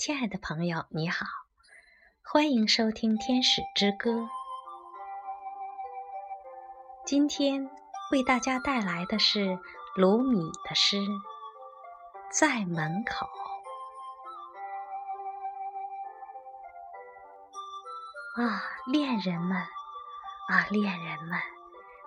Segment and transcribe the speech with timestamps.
[0.00, 1.26] 亲爱的朋友，你好，
[2.22, 4.10] 欢迎收听《天使之歌》。
[7.04, 7.68] 今天
[8.10, 9.58] 为大家带来的是
[9.94, 10.96] 卢米的诗
[12.32, 13.28] 《在门口》。
[18.42, 19.58] 啊，恋人们，
[20.48, 21.38] 啊，恋人们，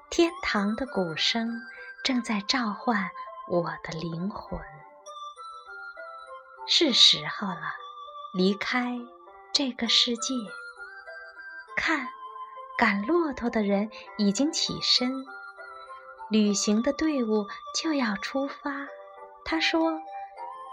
[0.09, 1.61] 天堂的鼓声
[2.03, 3.11] 正在召唤
[3.47, 4.59] 我的灵魂。
[6.65, 7.75] 是时候了，
[8.33, 8.97] 离开
[9.53, 10.33] 这个世界。
[11.77, 12.07] 看，
[12.79, 15.23] 赶骆驼的人已经起身，
[16.31, 18.71] 旅行的队伍就要出发。
[19.45, 20.01] 他说：“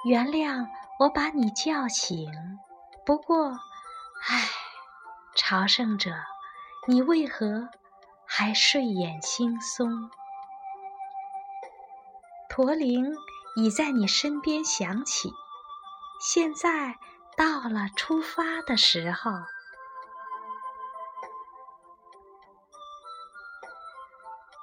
[0.08, 0.66] 原谅
[0.98, 2.32] 我把你叫醒，
[3.04, 4.48] 不过，唉，
[5.34, 6.12] 朝圣者，
[6.88, 7.68] 你为何
[8.24, 10.08] 还睡眼惺忪？”
[12.48, 13.14] 驼铃
[13.56, 15.30] 已在你身边响起。
[16.20, 16.98] 现在
[17.40, 19.30] 到了出发的时候，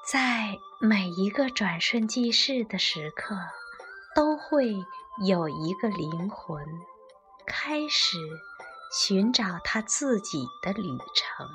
[0.06, 3.36] 在每一个转瞬即逝的时刻，
[4.14, 4.76] 都会
[5.26, 6.64] 有一个灵魂
[7.48, 8.20] 开始
[8.92, 11.48] 寻找他自己的旅程。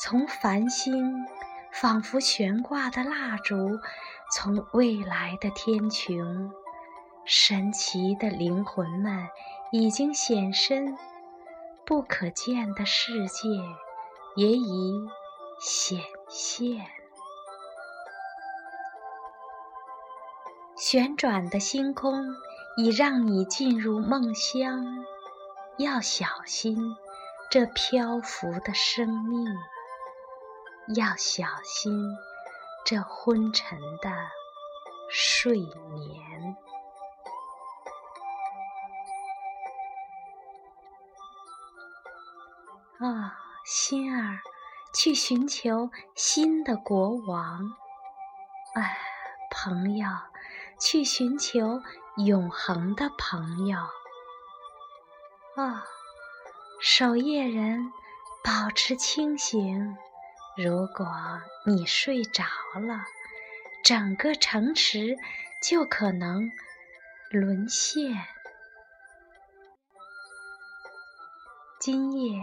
[0.00, 1.26] 从繁星
[1.74, 3.78] 仿佛悬挂的蜡烛，
[4.32, 6.50] 从未来的天穹。
[7.26, 9.28] 神奇的灵魂们
[9.72, 10.98] 已经显身，
[11.86, 13.48] 不可见的世界
[14.36, 15.08] 也已
[15.58, 16.86] 显现。
[20.76, 22.26] 旋转的星空
[22.76, 24.84] 已让你进入梦乡，
[25.78, 26.94] 要小心
[27.50, 29.46] 这漂浮的生命，
[30.94, 32.14] 要小心
[32.84, 34.10] 这昏沉的
[35.08, 36.56] 睡眠。
[43.04, 44.40] 啊，心儿，
[44.94, 47.60] 去寻求新的国王。
[48.74, 48.96] 哎，
[49.50, 50.08] 朋友，
[50.80, 51.82] 去寻求
[52.16, 53.76] 永恒的朋友。
[55.56, 55.84] 啊，
[56.80, 57.92] 守夜人，
[58.42, 59.98] 保持清醒。
[60.56, 61.06] 如果
[61.66, 62.42] 你睡着
[62.80, 63.04] 了，
[63.84, 65.18] 整个城池
[65.62, 66.50] 就可能
[67.28, 68.24] 沦陷。
[71.78, 72.40] 今夜。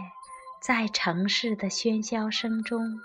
[0.62, 3.00] 在城市的喧嚣声中，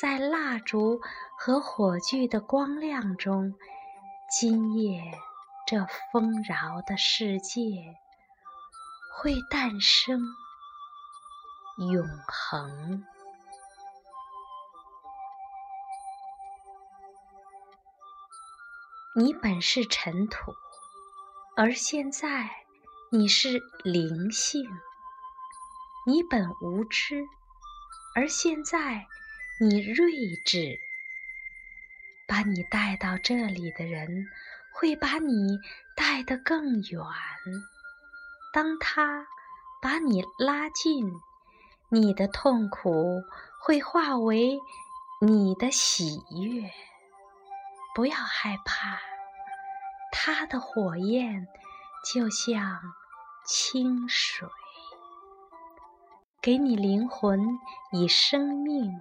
[0.00, 0.98] 在蜡烛
[1.38, 3.54] 和火炬的光亮中，
[4.30, 5.02] 今夜
[5.66, 7.98] 这丰饶的世界
[9.14, 10.22] 会诞生
[11.76, 13.04] 永恒。
[19.14, 20.54] 你本是尘土，
[21.58, 22.48] 而现在
[23.10, 24.66] 你是灵性。
[26.04, 27.24] 你本无知，
[28.16, 29.06] 而现在
[29.60, 30.78] 你睿智。
[32.26, 34.26] 把你带到这里的人，
[34.72, 35.60] 会把你
[35.94, 37.00] 带得更远。
[38.52, 39.26] 当他
[39.80, 41.12] 把你拉近，
[41.88, 43.22] 你的痛苦
[43.60, 44.58] 会化为
[45.20, 46.68] 你的喜悦。
[47.94, 48.98] 不要害怕，
[50.10, 51.46] 他的火焰
[52.12, 52.80] 就像
[53.44, 54.48] 清水。
[56.42, 57.60] 给你灵魂
[57.92, 59.00] 以生命，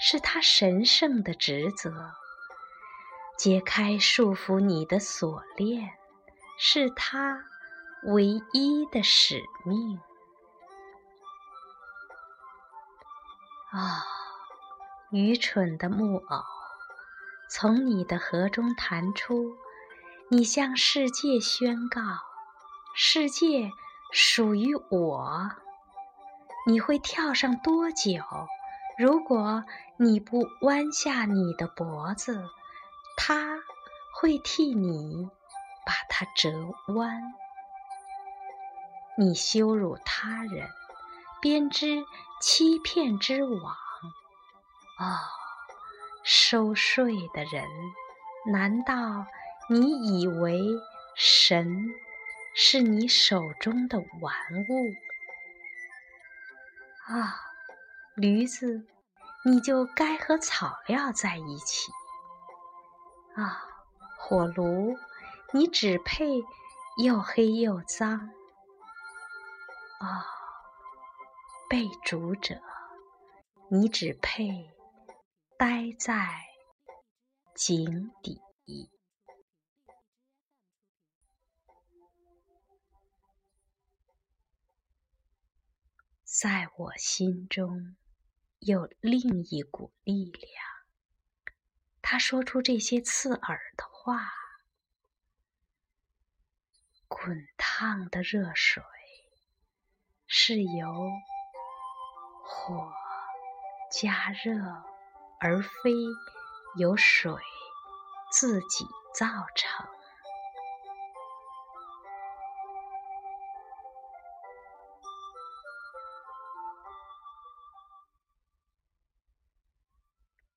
[0.00, 1.90] 是他神圣的职责；
[3.36, 5.90] 解开束缚你的锁链，
[6.58, 7.44] 是他
[8.04, 8.24] 唯
[8.54, 10.00] 一的使命。
[13.72, 14.02] 啊，
[15.10, 16.42] 愚蠢的木偶，
[17.50, 19.54] 从你的河中弹出，
[20.30, 22.00] 你向世界宣告：
[22.94, 23.70] 世界
[24.10, 25.50] 属于我。
[26.70, 28.22] 你会跳上多久？
[28.96, 29.64] 如果
[29.96, 32.44] 你不弯下你的脖子，
[33.16, 33.58] 它
[34.14, 35.28] 会替你
[35.84, 36.52] 把它折
[36.94, 37.34] 弯。
[39.16, 40.68] 你羞辱他人，
[41.42, 42.04] 编织
[42.40, 43.74] 欺骗之网。
[45.00, 45.18] 哦，
[46.22, 47.64] 收税的人，
[48.46, 49.26] 难道
[49.68, 50.60] 你以为
[51.16, 51.90] 神
[52.54, 54.32] 是你手中的玩
[54.68, 54.94] 物？
[57.10, 57.34] 啊，
[58.14, 58.86] 驴子，
[59.44, 61.90] 你就该和草料在一起。
[63.34, 63.64] 啊，
[64.16, 64.96] 火炉，
[65.52, 66.40] 你只配
[67.02, 68.30] 又黑又脏。
[69.98, 70.24] 啊，
[71.68, 72.62] 被煮者，
[73.68, 74.70] 你只配
[75.58, 76.44] 待在
[77.56, 78.40] 井底。
[86.32, 87.96] 在我心中
[88.60, 90.64] 有另一股力量。
[92.00, 94.30] 他说出这些刺耳的话
[97.08, 98.80] ：“滚烫的热水
[100.28, 101.10] 是由
[102.44, 102.92] 火
[103.90, 104.84] 加热，
[105.40, 105.90] 而非
[106.78, 107.34] 由水
[108.30, 109.26] 自己造
[109.56, 109.84] 成。”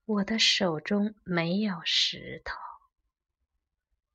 [0.06, 2.58] 我的手中没有石头，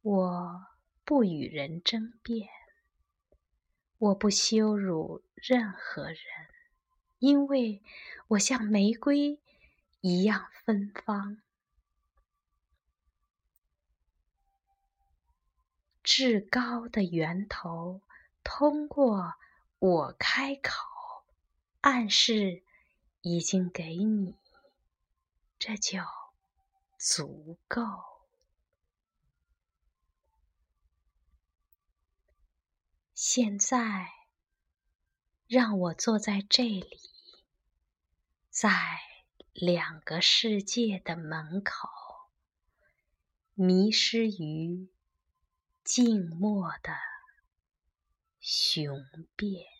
[0.03, 0.67] 我
[1.03, 2.47] 不与人争辩，
[3.97, 6.19] 我不羞辱任何人，
[7.21, 7.83] 因为
[8.29, 9.41] 我像玫瑰
[10.03, 11.41] 一样芬芳。
[16.03, 18.03] 至高的源头
[18.45, 19.37] 通过
[19.79, 21.25] 我开口，
[21.81, 22.63] 暗示
[23.23, 24.35] 已经给你。
[25.59, 25.99] 这就
[26.97, 27.83] 足够。
[33.13, 34.13] 现在，
[35.49, 37.01] 让我坐在这里，
[38.49, 38.71] 在
[39.53, 41.89] 两个世界的门口，
[43.55, 44.89] 迷失于
[45.83, 46.95] 静默的
[48.39, 49.05] 雄
[49.35, 49.78] 辩。